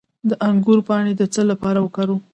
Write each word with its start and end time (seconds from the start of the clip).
د 0.29 0.31
انګور 0.47 0.79
پاڼې 0.87 1.13
د 1.17 1.21
څه 1.33 1.41
لپاره 1.51 1.79
وکاروم؟ 1.81 2.21